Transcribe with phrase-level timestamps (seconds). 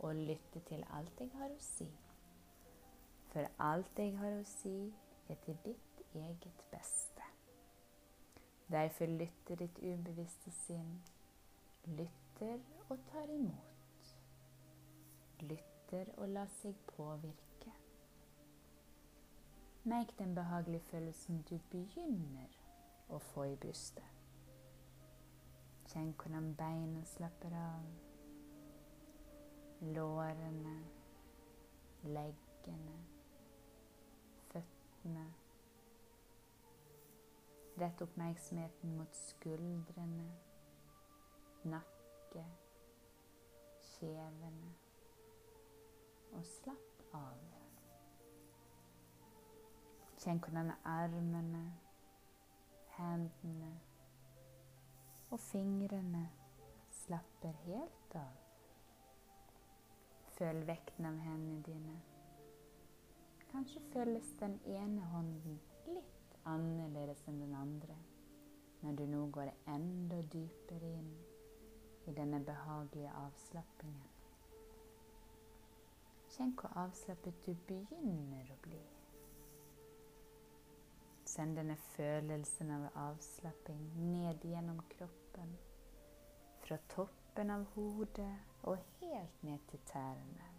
[0.00, 1.88] å lytte til alt jeg har å si.
[3.32, 4.92] For alt jeg har å si,
[5.28, 7.22] er til ditt eget beste.
[8.70, 11.02] Derfor lytter ditt ubevisste sinn,
[11.86, 14.14] lytter og tar imot.
[15.40, 17.74] Lytter og lar seg påvirke.
[19.84, 22.58] Merk den behagelige følelsen du begynner
[23.08, 24.16] å få i brystet.
[25.92, 28.05] Kjenn hvordan beina slapper av.
[29.80, 30.84] Lårene,
[32.02, 32.96] leggene,
[34.52, 35.26] føttene.
[37.76, 40.30] Rett oppmerksomheten mot skuldrene,
[41.64, 42.44] nakke,
[43.90, 44.72] kjevene.
[46.32, 47.44] Og slapp av.
[50.16, 51.66] Kjenn hvordan armene,
[52.96, 53.74] hendene
[55.30, 56.28] og fingrene
[57.04, 58.45] slapper helt av.
[60.36, 61.94] Føl vekten av hendene dine.
[63.52, 67.96] Kanskje føles den ene hånden litt annerledes enn den andre
[68.82, 71.08] når du nå går enda dypere inn
[72.06, 74.12] i denne behagelige avslappingen.
[76.36, 78.82] Kjenn hvor avslappet du begynner å bli.
[81.26, 83.80] Send denne følelsen av avslapping
[84.12, 85.56] ned gjennom kroppen.
[86.66, 88.28] Fra toppen av hodet
[88.66, 90.50] og helt ned til tærne.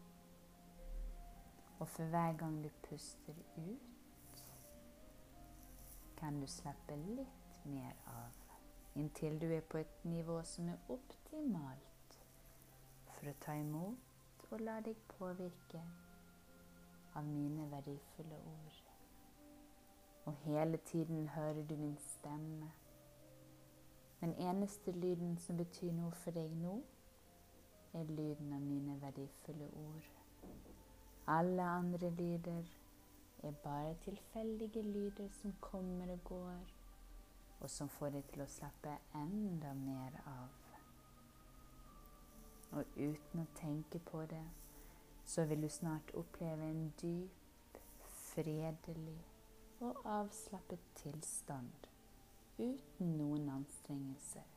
[1.80, 4.46] Og for hver gang du puster ut,
[6.18, 8.34] kan du slappe litt mer av.
[8.96, 12.18] Inntil du er på et nivå som er optimalt
[13.12, 15.82] for å ta imot og la deg påvirke
[17.14, 18.84] av mine verdifulle ord.
[20.26, 22.72] Og hele tiden hører du min stemme.
[24.22, 26.80] Den eneste lyden som betyr noe for deg nå,
[28.00, 30.10] er lyden av mine verdifulle ord.
[31.28, 32.64] Alle andre lyder
[33.44, 36.74] er bare tilfeldige lyder som kommer og går,
[37.60, 40.64] og som får deg til å slappe enda mer av.
[42.72, 44.44] Og uten å tenke på det,
[45.26, 49.20] så vil du snart oppleve en dyp, fredelig
[49.80, 51.90] og avslappet tilstand
[52.58, 54.57] uten noen anstrengelser.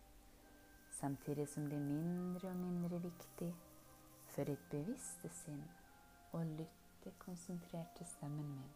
[1.01, 3.49] samtidig som det er mindre og mindre viktig
[4.31, 5.63] for ditt bevisste sinn
[6.37, 8.75] å lytte konsentrert til stemmen min.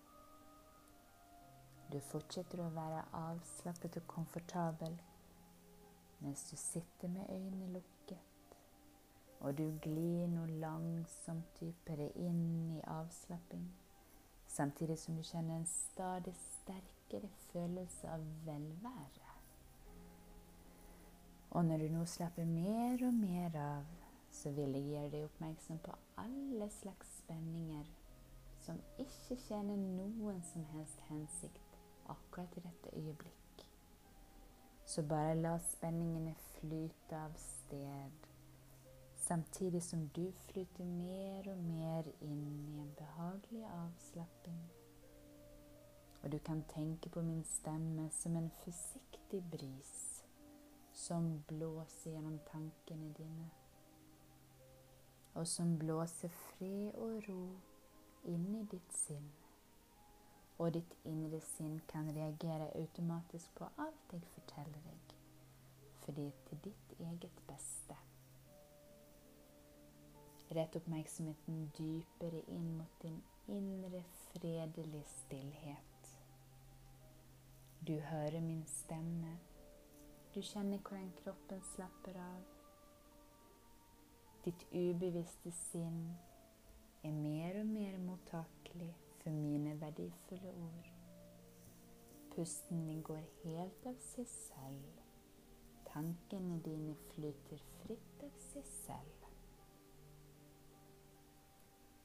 [1.94, 4.96] Du fortsetter å være avslappet og komfortabel
[6.26, 8.58] mens du sitter med øynene lukket,
[9.40, 13.68] og du glir nå langsomt dypere inn i avslapping,
[14.48, 19.25] samtidig som du kjenner en stadig sterkere følelse av velvære.
[21.56, 23.88] Og når du nå slapper mer og mer av,
[24.32, 27.88] så vil jeg gjøre deg oppmerksom på alle slags spenninger
[28.66, 31.80] som ikke tjener noen som helst hensikt
[32.12, 33.66] akkurat i dette øyeblikk.
[34.86, 38.32] Så bare la spenningene flyte av sted,
[39.28, 44.66] samtidig som du flyter mer og mer inn i en behagelig avslapping
[46.26, 50.05] og du kan tenke på min stemme som en forsiktig bris
[51.08, 53.50] som blåser gjennom tankene dine,
[55.34, 57.42] og som blåser fred og ro
[58.32, 59.28] inn i ditt sinn.
[60.58, 65.16] Og ditt indre sinn kan reagere automatisk på alt jeg forteller deg,
[66.06, 68.02] fordi det er til ditt eget beste.
[70.56, 73.20] Rett oppmerksomheten dypere inn mot din
[73.52, 74.02] indre,
[74.32, 76.16] fredelige stillhet.
[77.88, 79.38] Du hører min stemme.
[80.36, 82.42] Du kjenner hvordan kroppen slapper av.
[84.44, 86.02] Ditt ubevisste sinn
[87.08, 88.90] er mer og mer mottakelig
[89.22, 90.90] for mine verdifulle ord.
[92.34, 95.00] Pusten din går helt av seg selv.
[95.88, 99.32] Tankene dine flyter fritt av seg selv.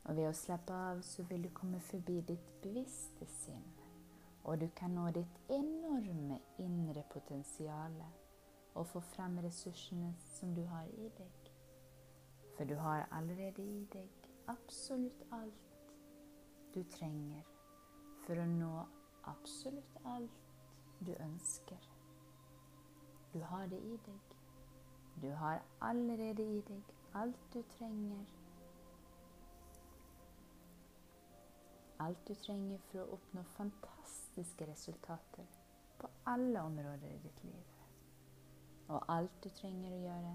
[0.05, 3.69] Og ved å slappe av så vil du komme forbi ditt bevisste sinn,
[4.47, 8.03] og du kan nå ditt enorme indre potensial
[8.75, 11.51] og få frem ressursene som du har i deg.
[12.57, 15.95] For du har allerede i deg absolutt alt
[16.75, 17.47] du trenger
[18.27, 18.75] for å nå
[19.31, 20.51] absolutt alt
[21.07, 21.89] du ønsker.
[23.33, 24.37] Du har det i deg.
[25.23, 28.25] Du har allerede i deg alt du trenger.
[32.01, 35.61] Alt du trenger for å oppnå fantastiske resultater
[36.01, 37.80] på alle områder i ditt liv.
[38.91, 40.31] Og alt du trenger å gjøre,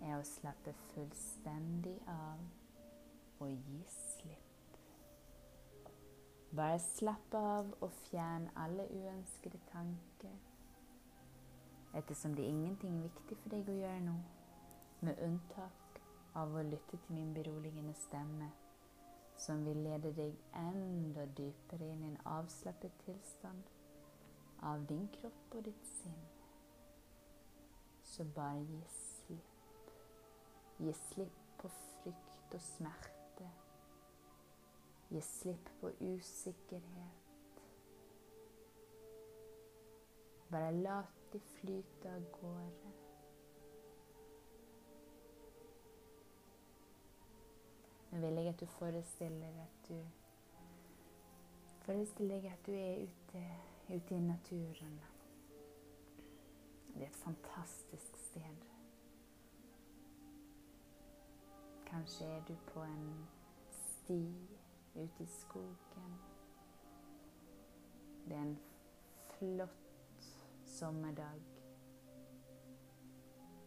[0.00, 2.44] er å slappe fullstendig av
[3.44, 4.78] og gi slipp.
[6.56, 10.38] Bare slapp av og fjern alle uønskede tanker.
[12.00, 14.14] Ettersom det er ingenting viktig for deg å gjøre nå,
[15.04, 16.00] med unntak
[16.36, 18.48] av å lytte til min beroligende stemme,
[19.36, 20.32] som vil lede deg
[20.62, 23.68] enda dypere inn i en avslappet tilstand
[24.64, 26.24] av din kropp og ditt sinn
[28.16, 29.90] så bare gi slipp.
[30.78, 33.48] Gi slipp på frykt og smerte.
[35.10, 37.60] Gi slipp på usikkerhet.
[40.50, 41.02] Bare la
[41.32, 42.92] de flyte av gårde.
[48.10, 49.98] Nå vil jeg at du forestiller at du
[51.86, 53.44] Forestill deg at du er ute,
[53.92, 54.96] ute i naturen.
[56.96, 58.56] Det er et fantastisk sted.
[61.86, 63.26] Kanskje er du på en
[63.70, 64.34] sti
[64.94, 66.14] ute i skogen.
[68.24, 68.58] Det er en
[69.30, 70.30] flott
[70.64, 71.42] sommerdag.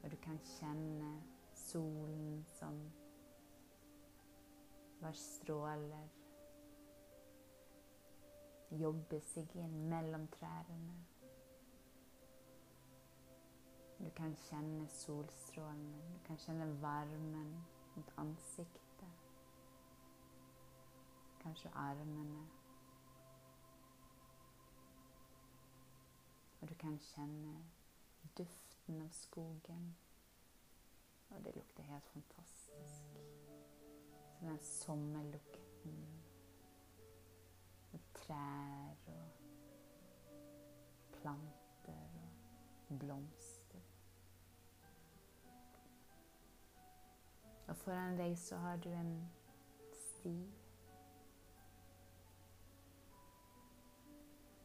[0.03, 1.21] Og du kan kjenne
[1.53, 2.81] solen som
[5.01, 6.09] var stråler
[8.77, 11.18] jobbe seg inn mellom trærne.
[13.99, 17.65] Du kan kjenne solstrålene, du kan kjenne varmen
[17.95, 19.09] mot ansiktet.
[21.41, 22.47] Kanskje armene.
[26.61, 27.57] Og du kan kjenne
[28.37, 29.97] duften av skogen.
[31.29, 33.19] Og det lukter helt fantastisk.
[34.39, 36.23] Så den sommerlukten
[37.91, 39.29] med trær og
[41.11, 42.09] planter
[42.89, 43.38] og blomster.
[47.69, 49.29] Og foran deg så har du en
[49.93, 50.35] sti.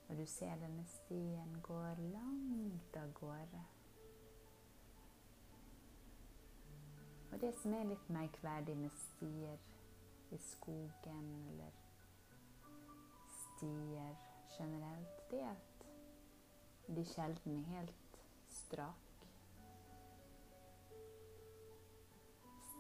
[0.09, 3.63] Og du ser denne stien går langt av gårde.
[7.33, 9.61] Og det som er litt merkverdig med stier
[10.33, 11.81] i skogen eller
[13.37, 14.15] stier
[14.59, 15.89] generelt, det er at
[16.97, 19.04] de sjelden er helt strake.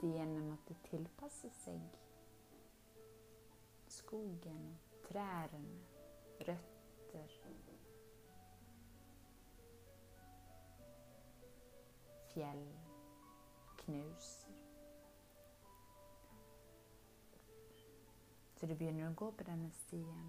[0.05, 1.95] Stiene måtte tilpasse seg
[3.89, 4.65] skogen,
[5.07, 5.79] trærne,
[6.41, 7.31] røtter.
[12.35, 12.65] Fjell
[13.79, 14.59] knuser.
[18.57, 20.27] Så du begynner å gå på denne stien,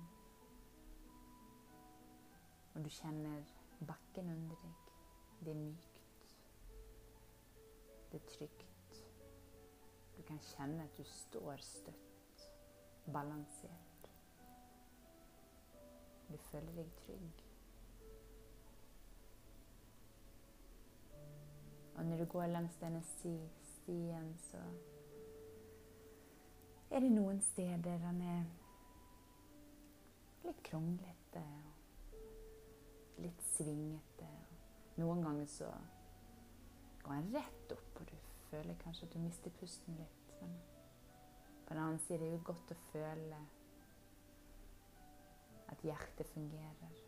[2.75, 3.51] og du kjenner
[3.91, 4.95] bakken under deg.
[5.41, 5.99] Det er mykt.
[8.13, 8.64] Det er trygt.
[10.27, 12.45] Kan kjenne at du står støtt,
[13.13, 14.09] balansert.
[16.29, 17.43] Du føler deg trygg.
[21.95, 24.57] Og når du går langs denne stien, så
[26.89, 28.43] er det noen steder han er
[30.45, 34.29] litt kronglete og litt svingete.
[34.99, 35.71] Noen ganger så
[37.03, 38.15] går han rett opp, og du
[38.49, 40.14] føler kanskje at du mister pusten litt.
[40.41, 40.55] Men
[41.65, 43.39] på den annen side er det jo godt å føle
[45.73, 47.01] at hjertet fungerer.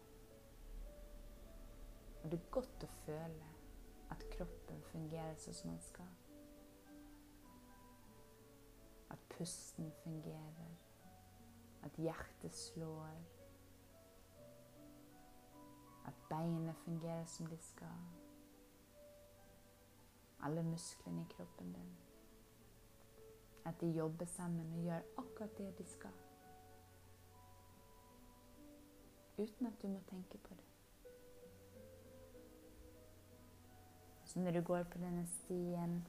[2.24, 3.50] Og det er godt å føle
[4.12, 6.14] at kroppen fungerer sånn som den skal.
[9.14, 10.78] At pusten fungerer.
[11.88, 13.20] At hjertet slår.
[16.08, 18.08] At beinet fungerer som de skal
[20.48, 22.07] alle musklene i kroppen din.
[23.68, 26.16] At de jobber sammen og gjør akkurat det de skal.
[29.38, 30.64] uten at du må tenke på det.
[34.26, 36.08] Så når du går på denne stien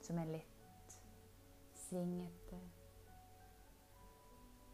[0.00, 0.96] som er litt
[1.86, 2.60] svingete,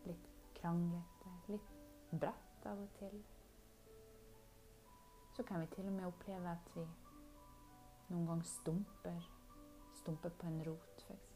[0.07, 0.27] litt
[0.59, 1.71] kranglete, litt
[2.11, 3.23] bratt av og til,
[5.37, 6.85] så kan vi til og med oppleve at vi
[8.11, 9.31] noen gang stumper.
[10.01, 11.31] Stumper på en rot, f.eks.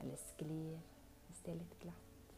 [0.00, 0.80] Eller sklir
[1.28, 2.34] hvis det er litt glatt.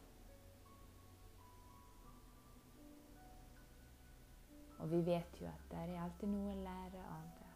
[4.79, 7.53] Og vi vet jo at det er alltid noe å lære av det.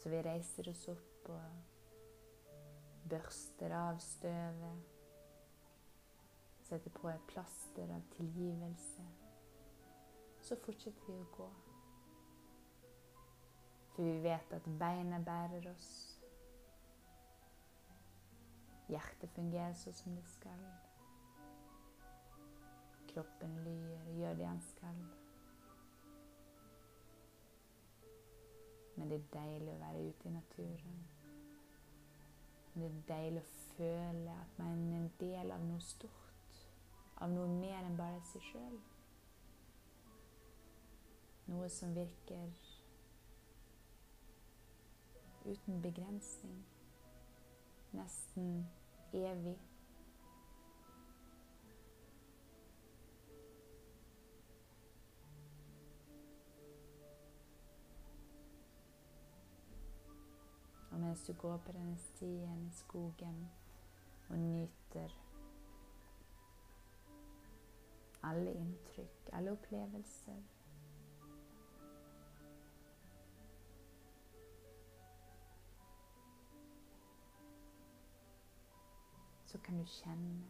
[0.00, 4.86] Så vi reiser oss opp og børster av støvet.
[6.70, 9.04] Setter på et plaster av tilgivelse.
[10.40, 11.50] Så fortsetter vi å gå.
[14.00, 15.88] For vi vet at beinet bærer oss.
[18.88, 20.62] Hjertet fungerer sånn som det skal.
[23.10, 25.02] Kroppen lyr og gjør det han skal.
[28.96, 30.98] Men det er deilig å være ute i naturen.
[32.72, 36.64] Men det er deilig å føle at man er en del av noe stort.
[37.20, 38.82] Av noe mer enn bare seg sjøl.
[41.52, 42.69] Noe som virker
[45.44, 46.66] uten begrensning.
[47.92, 48.66] Nesten
[49.12, 49.58] evig.
[60.90, 63.50] Og mens du går på denne stien i skogen
[64.28, 65.18] og nyter
[68.22, 70.59] alle inntrykk, alle opplevelser
[79.50, 80.44] Så kan du kjenne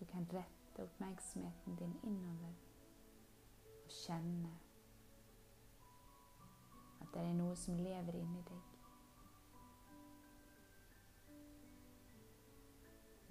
[0.00, 2.54] Du kan rette oppmerksomheten din innover
[3.84, 4.52] og kjenne
[7.00, 8.72] at det er noe som lever inni deg.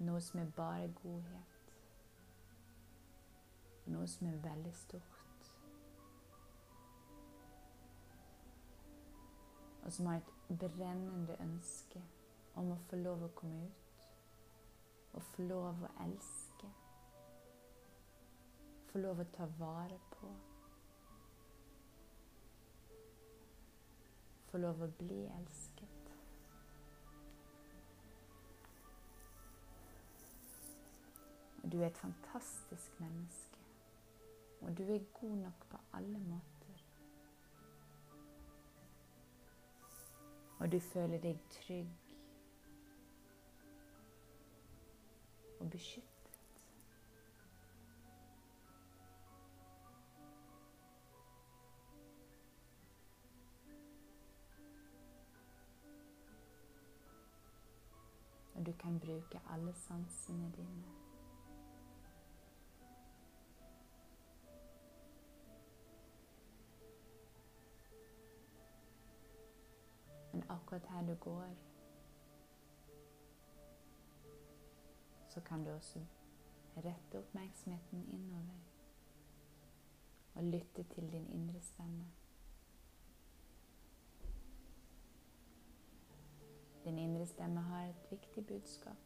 [0.06, 1.74] Noe som er bare godhet.
[3.86, 5.23] Noe som er veldig stort.
[9.84, 12.02] Og som har et brennende ønske
[12.54, 14.08] om å få lov å komme ut.
[15.12, 16.72] Og få lov å elske.
[18.90, 20.32] Få lov å ta vare på.
[24.54, 26.10] få lov å bli elsket.
[31.64, 33.66] Og du er et fantastisk menneske.
[34.60, 36.53] Og du er god nok på alle måter.
[40.64, 41.88] Og du føler deg trygg
[45.60, 46.38] og beskyttet.
[58.54, 61.03] Og du kan bruke alle sansene dine.
[70.74, 71.56] Akkurat her du går,
[75.28, 76.06] så kan du også
[76.76, 78.60] rette oppmerksomheten innover
[80.34, 82.06] og lytte til din indre stemme.
[86.84, 88.96] Din indre stemme har et viktig budskap.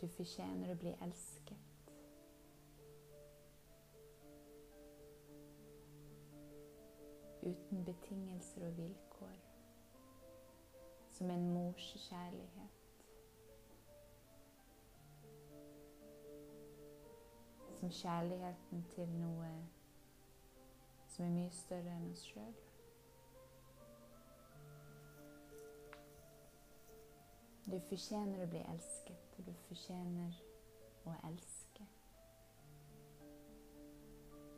[0.00, 1.69] Du fortjener å bli elsket.
[7.42, 9.38] Uten betingelser og vilkår.
[11.12, 12.80] Som en mors kjærlighet.
[17.80, 19.46] som kjærligheten til noe
[21.08, 22.58] som er mye større enn oss sjøl.
[27.70, 30.36] Du fortjener å bli elsket, og du fortjener
[31.08, 31.86] å elske.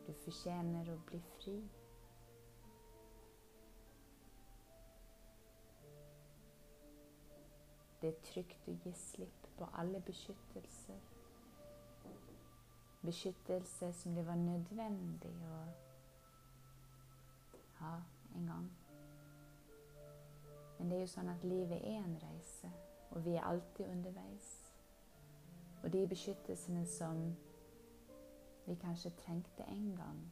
[0.03, 1.57] Du fortjener å bli fri.
[8.03, 10.99] Det er trygt å gi slipp på alle beskyttelser
[13.05, 15.57] beskyttelse som det var nødvendig å
[17.79, 17.95] ha
[18.35, 18.69] en gang.
[20.77, 22.71] Men det er jo sånn at livet er en reise,
[23.11, 24.53] og vi er alltid underveis.
[25.83, 27.25] Og de beskyttelsene som
[28.65, 30.23] vi kanskje trengte en gang.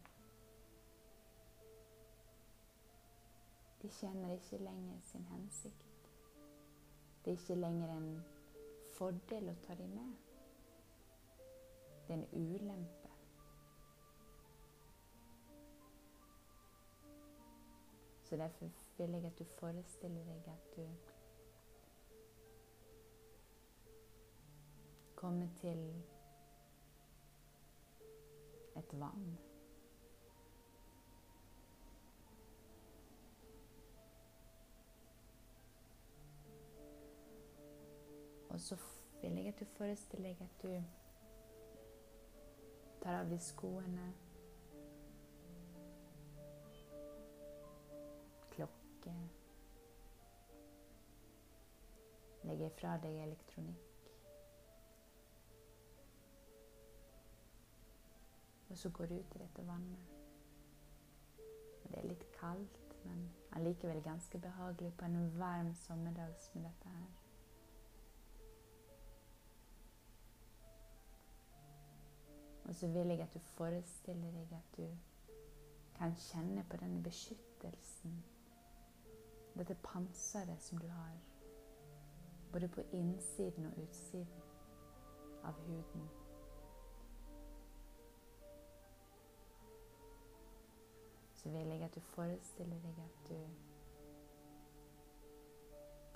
[3.82, 5.91] De kjenner ikke lenger sin hensikt.
[7.26, 8.24] Det er ikke lenger en
[8.98, 10.14] fordel å ta dem med.
[12.08, 13.12] Det er en ulempe.
[18.24, 20.86] Så derfor vil jeg at du forestiller deg at du
[25.16, 26.04] kommer til
[28.76, 29.51] et vann.
[38.52, 38.76] Og så
[39.22, 40.84] vil jeg at du forestiller deg at du
[43.04, 44.10] tar av de skoene
[48.52, 49.14] Klokke
[52.44, 53.88] Legger fra deg elektronikk.
[58.70, 60.12] Og så går du ut i dette vannet.
[61.84, 67.21] Det er litt kaldt, men allikevel ganske behagelig på en varm sommerdag som dette her.
[72.66, 74.98] Og så vil jeg at du forestiller deg at du
[75.96, 78.24] kan kjenne på denne beskyttelsen,
[79.58, 81.18] dette panseret som du har,
[82.52, 84.42] både på innsiden og utsiden
[85.44, 86.10] av huden.
[91.34, 93.38] Så vil jeg at du forestiller deg at du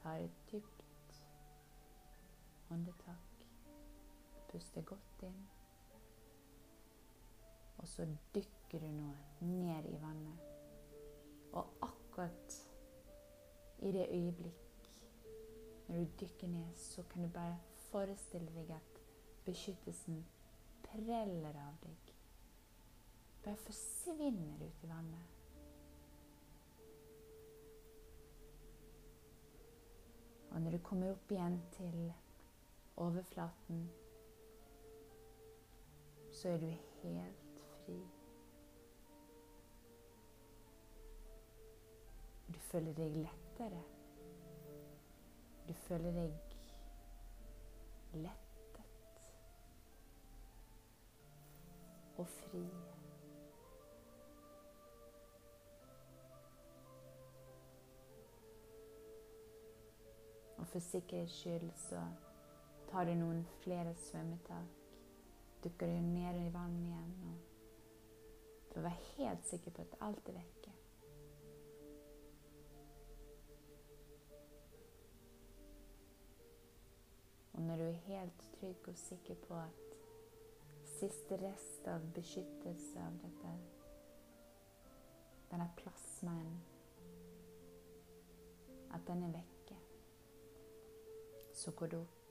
[0.01, 1.21] tar et dypt
[2.71, 3.45] åndetak,
[4.49, 5.54] puster godt inn.
[7.85, 9.11] Og så dykker du nå
[9.45, 10.37] ned i vannet.
[11.51, 12.55] Og akkurat
[13.79, 14.89] i det øyeblikk
[15.87, 18.97] når du dykker ned, så kan du bare forestille deg at
[19.45, 20.25] beskyttelsen
[20.83, 22.11] preller av deg.
[23.43, 25.29] Bare forsvinner ut i vannet.
[30.49, 32.13] Og når du kommer opp igjen til
[32.97, 33.89] overflaten,
[36.31, 36.71] så er du
[37.05, 37.44] helt
[37.85, 37.99] fri.
[42.47, 43.83] Du føler deg lettere.
[45.67, 46.31] Du føler deg
[48.13, 49.31] lettet
[52.17, 52.65] og fri.
[60.57, 62.01] Og for sikkerhets skyld så
[62.91, 64.71] tar du noen flere svømmetak.
[65.63, 67.13] Dukker du ned i vannet igjen.
[67.23, 67.44] og
[68.79, 70.73] å være helt sikker på at alt er vekke.
[77.55, 79.97] Og når du er helt trygg og sikker på at
[80.97, 83.55] siste rest av beskyttelse av dette
[85.51, 86.55] denne plasmaen
[88.95, 89.75] At den er vekke,
[91.53, 92.24] så går det opp.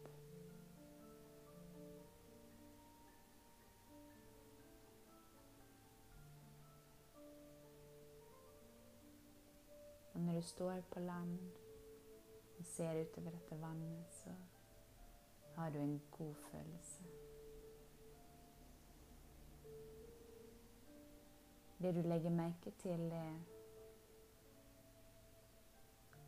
[10.44, 11.38] Står på land
[12.58, 14.34] og ser utover dette vannet, så
[15.56, 17.04] har du en god følelse.
[21.82, 23.34] Det du legger merke til, er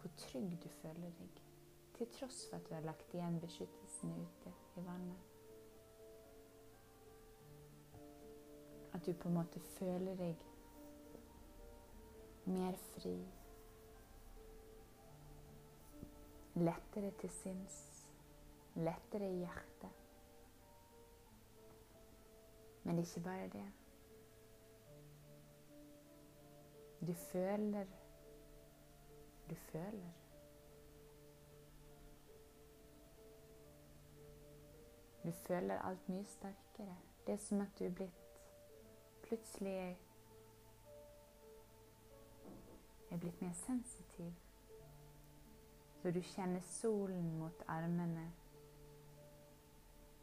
[0.00, 1.40] hvor trygg du føler deg,
[1.96, 5.33] til tross for at du har lagt igjen beskyttelsen ute i vannet.
[8.92, 10.44] At du på en måte føler deg
[12.46, 13.16] mer fri.
[16.57, 18.09] Lettere til sinns,
[18.75, 19.90] lettere i hjertet.
[22.85, 23.73] Men ikke bare det.
[27.07, 27.85] Du føler
[29.51, 30.12] Du føler.
[35.25, 36.97] Du føler alt mye sterkere.
[37.27, 38.27] Det er som at du er blitt
[39.23, 39.99] Plutselig
[43.11, 44.46] er blitt mer sensitiv.
[46.07, 48.29] Så du kjenner solen mot armene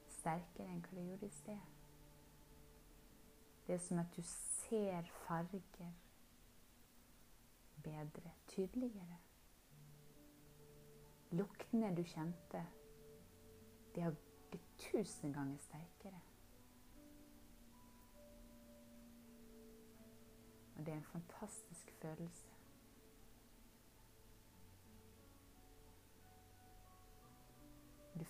[0.08, 1.66] sterkere enn hva du gjorde i sted.
[3.66, 5.60] Det er som at du ser farger
[7.84, 9.20] bedre, tydeligere.
[11.36, 12.64] Luktene du kjente,
[13.92, 14.16] de har
[14.56, 16.24] blitt tusen ganger sterkere.
[20.78, 22.53] Og det er en fantastisk følelse.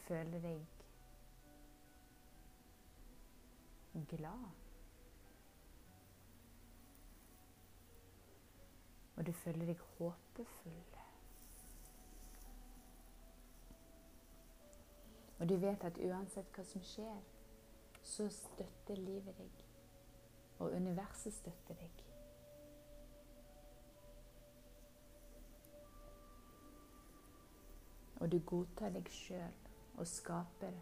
[0.08, 0.66] føler deg
[4.08, 4.50] glad.
[9.16, 10.84] Og du føler deg håpefull.
[15.40, 17.20] Og du vet at uansett hva som skjer,
[18.04, 19.66] så støtter livet deg.
[20.60, 22.04] Og universet støtter deg.
[28.22, 30.74] Og du godtar deg sjøl og skaper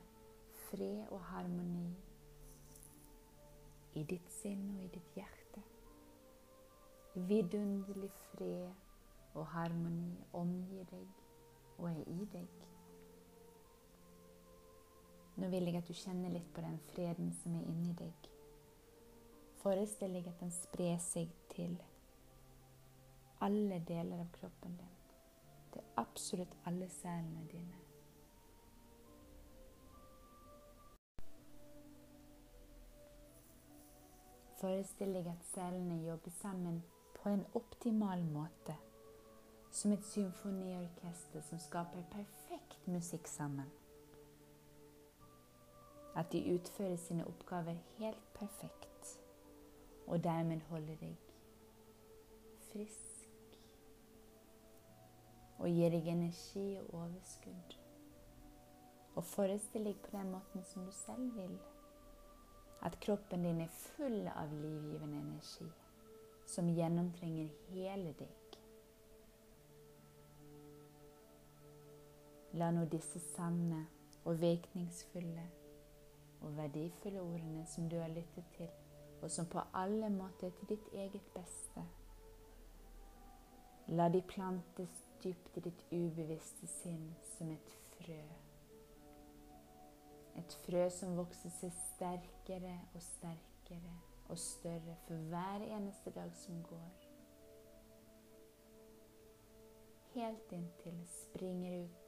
[0.70, 1.90] fred og harmoni
[4.00, 5.64] i ditt sinn og i ditt hjerte.
[7.16, 8.72] Vidunderlig fred
[9.34, 11.08] og harmoni omgir deg
[11.78, 12.68] og er i deg.
[15.42, 18.32] Nå vil jeg at du kjenner litt på den freden som er inni deg.
[19.62, 21.76] Forestill deg at den sprer seg til
[23.42, 24.98] alle deler av kroppen din.
[25.74, 27.81] Til absolutt alle cellene dine.
[34.62, 36.84] Forestill deg at cellene jobber sammen
[37.16, 38.76] på en optimal måte.
[39.72, 43.72] Som et symfoniorkester som skaper perfekt musikk sammen.
[46.16, 49.18] At de utfører sine oppgaver helt perfekt,
[50.08, 51.18] og dermed holder deg
[52.72, 53.58] frisk
[55.62, 57.76] og gir deg energi og overskudd.
[59.16, 61.58] Og forestill deg på den måten som du selv vil.
[62.82, 65.70] At kroppen din er full av livgivende energi
[66.50, 68.58] som gjennomtrenger hele deg.
[72.60, 73.86] La nå disse sanne
[74.26, 75.46] og virkningsfulle
[76.42, 78.70] og verdifulle ordene som du har lyttet til,
[79.22, 81.86] og som på alle måter er til ditt eget beste.
[83.88, 88.24] La de plantes dypt i ditt ubevisste sinn som et frø.
[90.40, 93.96] Et frø som vokser seg sterkere og sterkere
[94.32, 97.08] og større for hver eneste dag som går.
[100.14, 102.02] Helt inntil det springer ut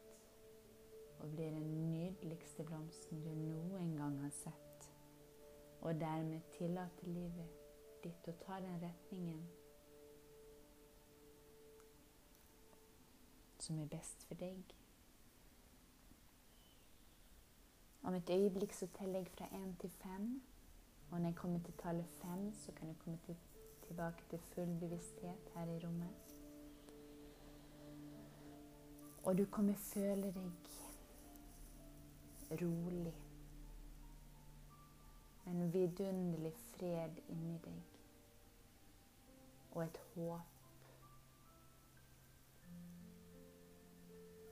[1.19, 4.87] og blir den nydeligste blomsten du noen gang har sett.
[5.81, 7.59] Og dermed tillater livet
[8.03, 9.43] ditt å ta den retningen
[13.63, 14.82] som er best for deg.
[18.03, 20.41] Om et øyeblikk så teller jeg fra én til fem.
[21.11, 23.35] Og når jeg kommer til tallet fem, så kan jeg komme til,
[23.87, 26.35] tilbake til full bevissthet her i rommet.
[29.23, 30.51] Og du kommer føle deg
[32.61, 33.13] rolig.
[35.47, 37.83] En vidunderlig fred inni deg.
[39.71, 40.41] Og et håp.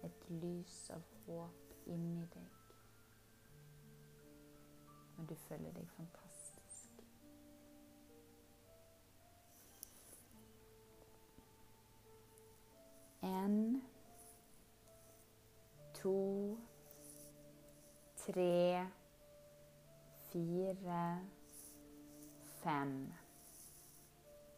[0.04, 2.61] Et lys av håp inni deg.
[5.21, 7.01] Og du føler deg fantastisk.
[13.21, 13.84] En,
[15.93, 16.57] to,
[18.17, 18.88] tre,
[20.31, 21.19] fire,
[22.63, 23.13] fem.